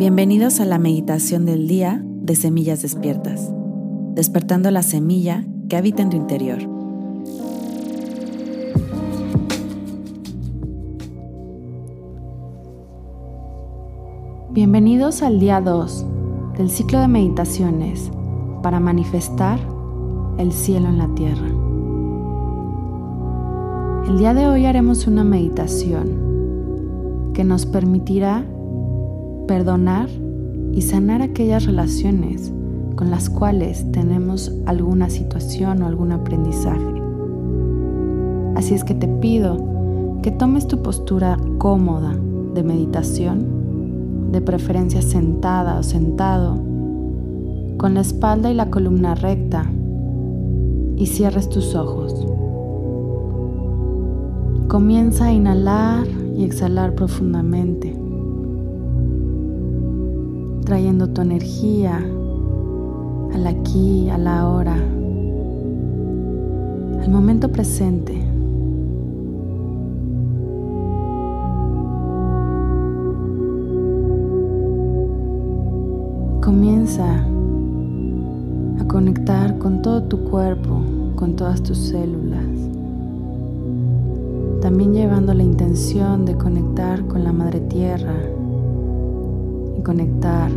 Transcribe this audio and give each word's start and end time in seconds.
Bienvenidos 0.00 0.60
a 0.60 0.64
la 0.64 0.78
meditación 0.78 1.44
del 1.44 1.68
día 1.68 2.02
de 2.02 2.34
Semillas 2.34 2.80
Despiertas, 2.80 3.52
despertando 4.14 4.70
la 4.70 4.82
semilla 4.82 5.44
que 5.68 5.76
habita 5.76 6.02
en 6.02 6.08
tu 6.08 6.16
interior. 6.16 6.56
Bienvenidos 14.48 15.20
al 15.20 15.38
día 15.38 15.60
2 15.60 16.06
del 16.56 16.70
ciclo 16.70 17.00
de 17.00 17.08
meditaciones 17.08 18.10
para 18.62 18.80
manifestar 18.80 19.60
el 20.38 20.52
cielo 20.52 20.88
en 20.88 20.96
la 20.96 21.14
tierra. 21.14 21.48
El 24.08 24.18
día 24.18 24.32
de 24.32 24.46
hoy 24.46 24.64
haremos 24.64 25.06
una 25.06 25.24
meditación 25.24 27.32
que 27.34 27.44
nos 27.44 27.66
permitirá 27.66 28.46
perdonar 29.50 30.08
y 30.72 30.80
sanar 30.82 31.22
aquellas 31.22 31.66
relaciones 31.66 32.52
con 32.94 33.10
las 33.10 33.28
cuales 33.28 33.84
tenemos 33.90 34.54
alguna 34.64 35.10
situación 35.10 35.82
o 35.82 35.88
algún 35.88 36.12
aprendizaje. 36.12 37.02
Así 38.54 38.74
es 38.74 38.84
que 38.84 38.94
te 38.94 39.08
pido 39.08 39.56
que 40.22 40.30
tomes 40.30 40.68
tu 40.68 40.80
postura 40.84 41.36
cómoda 41.58 42.14
de 42.54 42.62
meditación, 42.62 44.30
de 44.30 44.40
preferencia 44.40 45.02
sentada 45.02 45.80
o 45.80 45.82
sentado, 45.82 46.54
con 47.76 47.94
la 47.94 48.02
espalda 48.02 48.52
y 48.52 48.54
la 48.54 48.70
columna 48.70 49.16
recta 49.16 49.68
y 50.94 51.06
cierres 51.06 51.48
tus 51.48 51.74
ojos. 51.74 52.24
Comienza 54.68 55.24
a 55.24 55.32
inhalar 55.32 56.06
y 56.36 56.44
exhalar 56.44 56.94
profundamente 56.94 57.99
trayendo 60.70 61.08
tu 61.08 61.20
energía 61.20 61.96
al 63.34 63.44
aquí, 63.44 64.08
a 64.08 64.16
la 64.16 64.38
ahora, 64.38 64.76
al 67.02 67.10
momento 67.10 67.50
presente. 67.50 68.12
Comienza 76.40 77.16
a 78.78 78.84
conectar 78.86 79.58
con 79.58 79.82
todo 79.82 80.04
tu 80.04 80.22
cuerpo, 80.22 80.84
con 81.16 81.34
todas 81.34 81.64
tus 81.64 81.78
células. 81.78 82.46
También 84.60 84.94
llevando 84.94 85.34
la 85.34 85.42
intención 85.42 86.24
de 86.24 86.36
conectar 86.36 87.04
con 87.08 87.24
la 87.24 87.32
Madre 87.32 87.58
Tierra 87.58 88.14
conectar 89.82 90.50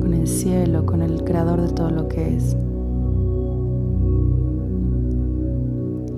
con 0.00 0.14
el 0.14 0.26
cielo, 0.26 0.86
con 0.86 1.02
el 1.02 1.24
creador 1.24 1.60
de 1.60 1.68
todo 1.68 1.90
lo 1.90 2.08
que 2.08 2.36
es. 2.36 2.56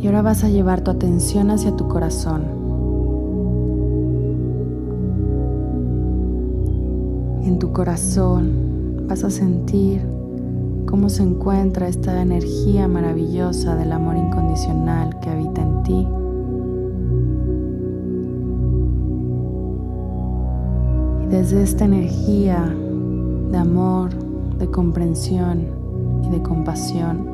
Y 0.01 0.07
ahora 0.07 0.23
vas 0.23 0.45
a 0.45 0.49
llevar 0.49 0.83
tu 0.83 0.91
atención 0.91 1.51
hacia 1.51 1.75
tu 1.75 1.89
corazón. 1.89 2.43
En 7.43 7.59
tu 7.59 7.73
corazón 7.73 9.07
vas 9.09 9.25
a 9.25 9.31
sentir 9.31 10.03
cómo 10.87 11.09
se 11.09 11.23
encuentra 11.23 11.89
esta 11.89 12.23
energía 12.23 12.89
maravillosa 12.89 13.75
del 13.75 13.93
amor 13.93 14.17
incondicional 14.17 15.19
que 15.21 15.31
habita 15.31 15.63
en 15.63 15.83
ti. 15.83 16.09
Desde 21.31 21.63
esta 21.63 21.85
energía 21.85 22.75
de 23.51 23.57
amor, 23.57 24.11
de 24.59 24.71
comprensión 24.71 25.67
y 26.25 26.31
de 26.31 26.43
compasión, 26.43 27.27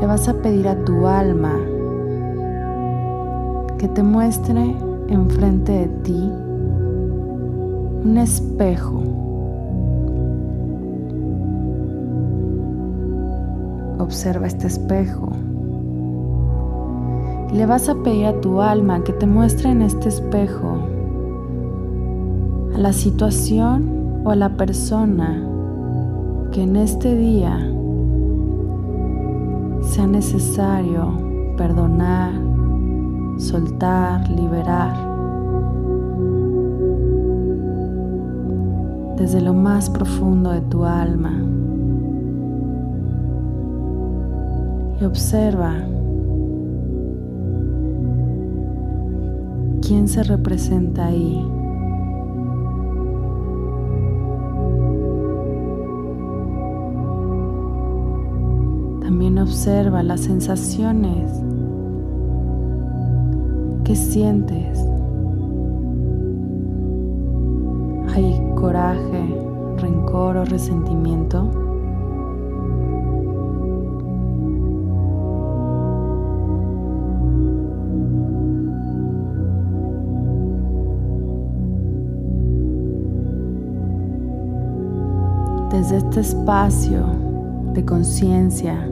le 0.00 0.06
vas 0.06 0.28
a 0.28 0.34
pedir 0.34 0.68
a 0.68 0.84
tu 0.84 1.06
alma 1.06 1.54
que 3.78 3.88
te 3.88 4.02
muestre 4.02 4.76
enfrente 5.08 5.72
de 5.72 5.86
ti 6.02 6.32
un 8.04 8.16
espejo. 8.16 9.02
Observa 13.98 14.46
este 14.46 14.68
espejo. 14.68 15.28
Le 17.52 17.66
vas 17.66 17.88
a 17.88 17.94
pedir 17.96 18.26
a 18.26 18.40
tu 18.40 18.60
alma 18.60 19.02
que 19.02 19.12
te 19.12 19.26
muestre 19.26 19.70
en 19.70 19.82
este 19.82 20.08
espejo 20.08 20.77
la 22.78 22.92
situación 22.92 24.22
o 24.24 24.32
la 24.36 24.50
persona 24.50 25.44
que 26.52 26.62
en 26.62 26.76
este 26.76 27.16
día 27.16 27.58
sea 29.82 30.06
necesario 30.06 31.10
perdonar, 31.56 32.30
soltar, 33.38 34.30
liberar. 34.30 34.94
Desde 39.16 39.40
lo 39.40 39.54
más 39.54 39.90
profundo 39.90 40.52
de 40.52 40.60
tu 40.60 40.84
alma. 40.84 41.32
Y 45.00 45.04
observa 45.04 45.72
quién 49.82 50.06
se 50.06 50.22
representa 50.22 51.06
ahí. 51.06 51.57
Observa 59.36 60.02
las 60.02 60.20
sensaciones 60.22 61.30
que 63.84 63.94
sientes. 63.94 64.78
¿Hay 68.14 68.40
coraje, 68.56 69.34
rencor 69.76 70.38
o 70.38 70.44
resentimiento? 70.44 71.50
Desde 85.70 85.98
este 85.98 86.20
espacio 86.20 87.04
de 87.74 87.84
conciencia 87.84 88.88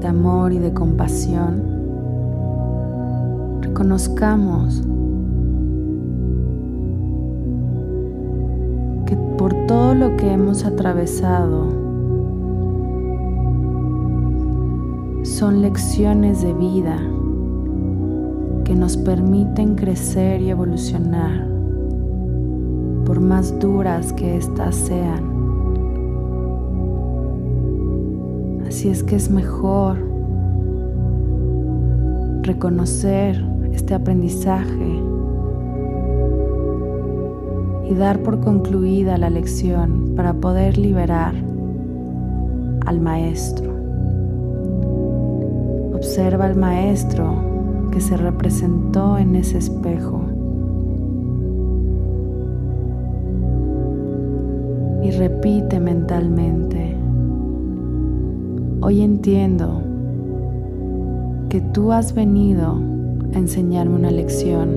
de 0.00 0.06
amor 0.06 0.52
y 0.52 0.58
de 0.58 0.72
compasión, 0.72 1.62
reconozcamos 3.60 4.82
que 9.06 9.16
por 9.36 9.54
todo 9.66 9.94
lo 9.94 10.16
que 10.16 10.32
hemos 10.32 10.64
atravesado 10.64 11.66
son 15.22 15.62
lecciones 15.62 16.42
de 16.42 16.52
vida 16.52 16.96
que 18.64 18.74
nos 18.74 18.96
permiten 18.96 19.74
crecer 19.74 20.40
y 20.40 20.50
evolucionar 20.50 21.48
por 23.08 23.20
más 23.20 23.58
duras 23.58 24.12
que 24.12 24.36
éstas 24.36 24.74
sean. 24.74 25.37
Así 28.68 28.90
es 28.90 29.02
que 29.02 29.16
es 29.16 29.30
mejor 29.30 29.96
reconocer 32.42 33.42
este 33.72 33.94
aprendizaje 33.94 35.02
y 37.88 37.94
dar 37.94 38.22
por 38.22 38.40
concluida 38.40 39.16
la 39.16 39.30
lección 39.30 40.12
para 40.14 40.34
poder 40.34 40.76
liberar 40.76 41.32
al 42.84 43.00
maestro. 43.00 43.72
Observa 45.94 46.44
al 46.44 46.56
maestro 46.56 47.88
que 47.90 48.02
se 48.02 48.18
representó 48.18 49.16
en 49.16 49.34
ese 49.34 49.56
espejo 49.56 50.24
y 55.02 55.10
repite 55.12 55.80
mentalmente 55.80 56.87
Hoy 58.80 59.00
entiendo 59.00 59.82
que 61.48 61.60
tú 61.60 61.90
has 61.90 62.14
venido 62.14 62.78
a 63.34 63.38
enseñarme 63.38 63.96
una 63.96 64.12
lección. 64.12 64.68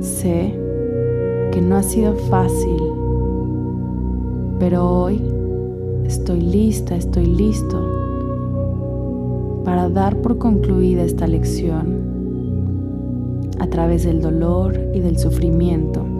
Sé 0.00 0.54
que 1.50 1.60
no 1.60 1.74
ha 1.74 1.82
sido 1.82 2.14
fácil, 2.14 2.80
pero 4.60 4.88
hoy 4.88 5.20
estoy 6.04 6.40
lista, 6.40 6.94
estoy 6.94 7.26
listo 7.26 7.84
para 9.64 9.90
dar 9.90 10.16
por 10.18 10.38
concluida 10.38 11.02
esta 11.02 11.26
lección 11.26 11.98
a 13.58 13.66
través 13.66 14.04
del 14.04 14.20
dolor 14.20 14.78
y 14.94 15.00
del 15.00 15.18
sufrimiento. 15.18 16.17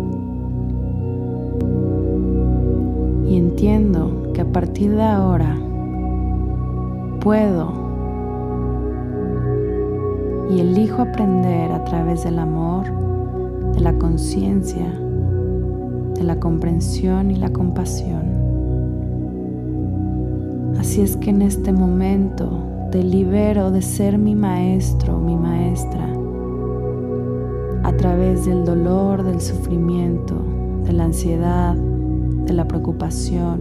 Y 3.28 3.36
entiendo 3.36 4.32
que 4.32 4.40
a 4.40 4.46
partir 4.46 4.96
de 4.96 5.02
ahora 5.02 5.54
puedo 7.20 7.70
y 10.50 10.60
elijo 10.60 11.02
aprender 11.02 11.70
a 11.72 11.84
través 11.84 12.24
del 12.24 12.38
amor, 12.38 12.86
de 13.74 13.80
la 13.80 13.92
conciencia, 13.98 14.90
de 16.14 16.24
la 16.24 16.40
comprensión 16.40 17.30
y 17.30 17.36
la 17.36 17.50
compasión. 17.50 18.22
Así 20.78 21.02
es 21.02 21.18
que 21.18 21.28
en 21.28 21.42
este 21.42 21.70
momento 21.70 22.64
te 22.90 23.02
libero 23.02 23.70
de 23.70 23.82
ser 23.82 24.16
mi 24.16 24.34
maestro 24.34 25.18
mi 25.18 25.36
maestra 25.36 26.08
a 27.82 27.92
través 27.98 28.46
del 28.46 28.64
dolor, 28.64 29.22
del 29.22 29.42
sufrimiento, 29.42 30.34
de 30.84 30.92
la 30.94 31.04
ansiedad, 31.04 31.76
de 32.48 32.54
la 32.54 32.66
preocupación 32.66 33.60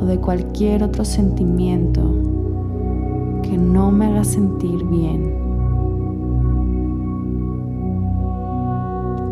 o 0.00 0.06
de 0.06 0.16
cualquier 0.18 0.84
otro 0.84 1.04
sentimiento 1.04 2.00
que 3.42 3.58
no 3.58 3.90
me 3.90 4.06
haga 4.06 4.24
sentir 4.24 4.84
bien. 4.84 5.34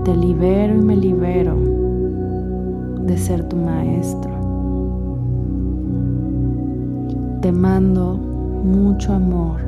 Te 0.04 0.16
libero 0.16 0.74
y 0.74 0.82
me 0.82 0.96
libero 0.96 1.56
de 3.06 3.16
ser 3.16 3.48
tu 3.48 3.56
maestro. 3.56 4.32
Te 7.40 7.52
mando 7.52 8.18
mucho 8.64 9.14
amor 9.14 9.60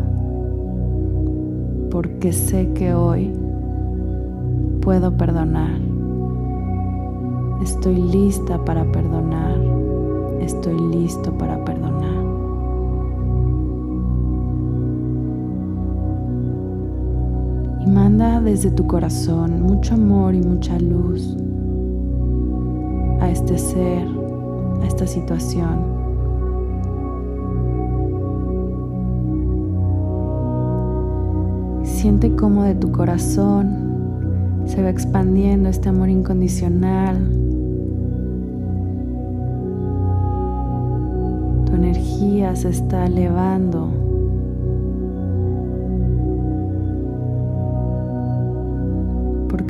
porque 1.91 2.33
sé 2.33 2.73
que 2.73 2.95
hoy 2.95 3.33
puedo 4.81 5.17
perdonar. 5.17 5.92
Estoy 7.63 7.95
lista 7.95 8.59
para 8.65 8.85
perdonar. 8.91 9.57
Estoy 10.41 10.77
listo 10.97 11.33
para 11.39 11.65
perdonar. 11.65 12.25
Y 17.81 17.87
manda 17.87 18.41
desde 18.41 18.73
tu 18.73 18.85
corazón 18.89 19.63
mucho 19.63 19.95
amor 19.95 20.35
y 20.35 20.41
mucha 20.41 20.77
luz 20.81 21.37
a 23.21 23.31
este 23.31 23.57
ser, 23.57 24.09
a 24.83 24.87
esta 24.87 25.07
situación. 25.07 25.93
Siente 31.85 32.35
cómo 32.35 32.65
de 32.65 32.75
tu 32.75 32.91
corazón 32.91 33.93
se 34.67 34.83
va 34.83 34.91
expandiendo 34.91 35.69
este 35.69 35.91
amor 35.91 36.09
incondicional. 36.09 37.52
Energía 42.23 42.55
se 42.55 42.69
está 42.69 43.07
elevando 43.07 44.03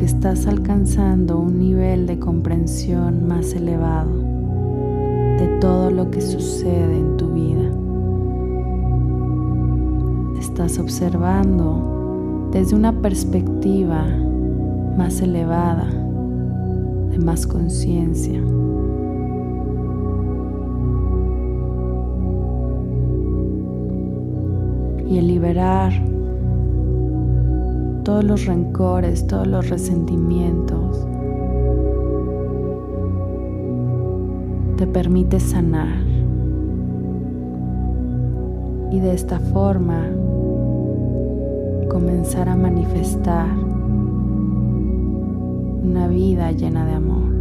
estás 0.04 0.46
alcanzando 0.46 1.38
un 1.38 1.58
nivel 1.58 2.06
de 2.06 2.19
comprensión 2.19 3.26
más 3.26 3.54
elevado 3.54 4.10
de 5.38 5.58
todo 5.60 5.90
lo 5.90 6.10
que 6.10 6.20
sucede 6.20 6.96
en 6.96 7.16
tu 7.16 7.32
vida. 7.32 7.70
Estás 10.38 10.78
observando 10.78 12.49
desde 12.52 12.76
una 12.76 12.93
perspectiva 12.93 14.04
más 14.96 15.20
elevada, 15.20 15.88
de 17.10 17.19
más 17.19 17.46
conciencia. 17.46 18.40
Y 25.12 25.19
el 25.19 25.29
liberar 25.29 25.93
todos 28.03 28.25
los 28.25 28.47
rencores, 28.47 29.26
todos 29.26 29.47
los 29.47 29.69
resentimientos. 29.69 31.06
Te 34.79 34.87
permite 34.87 35.38
sanar. 35.38 36.03
Y 38.91 39.00
de 39.00 39.12
esta 39.12 39.38
forma 39.38 40.09
comenzar 41.91 42.49
a 42.49 42.56
manifestar 42.56 43.50
una 45.82 46.09
vida 46.09 46.53
llena 46.53 46.87
de 46.87 46.93
amor. 46.94 47.31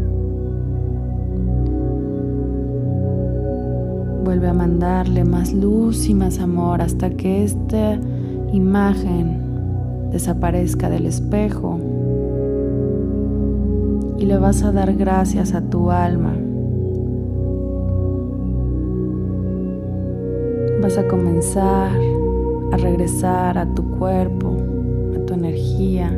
Vuelve 4.31 4.47
a 4.47 4.53
mandarle 4.53 5.25
más 5.25 5.51
luz 5.51 6.07
y 6.07 6.13
más 6.13 6.39
amor 6.39 6.81
hasta 6.81 7.09
que 7.09 7.43
esta 7.43 7.99
imagen 8.53 10.09
desaparezca 10.09 10.89
del 10.89 11.05
espejo 11.05 11.77
y 14.17 14.25
le 14.25 14.37
vas 14.37 14.63
a 14.63 14.71
dar 14.71 14.95
gracias 14.95 15.53
a 15.53 15.59
tu 15.59 15.91
alma. 15.91 16.33
Vas 20.81 20.97
a 20.97 21.05
comenzar 21.09 21.91
a 22.71 22.77
regresar 22.77 23.57
a 23.57 23.65
tu 23.73 23.83
cuerpo, 23.97 24.55
a 25.13 25.25
tu 25.25 25.33
energía, 25.33 26.09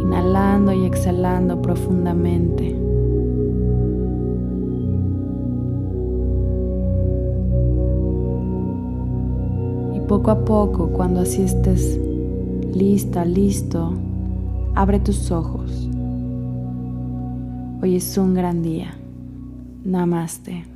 inhalando 0.00 0.72
y 0.72 0.84
exhalando 0.84 1.60
profundamente. 1.60 2.91
Poco 10.12 10.30
a 10.30 10.44
poco, 10.44 10.88
cuando 10.88 11.22
así 11.22 11.40
estés 11.40 11.98
lista, 12.74 13.24
listo, 13.24 13.94
abre 14.74 15.00
tus 15.00 15.30
ojos. 15.30 15.88
Hoy 17.80 17.96
es 17.96 18.18
un 18.18 18.34
gran 18.34 18.62
día. 18.62 18.94
Namaste. 19.84 20.71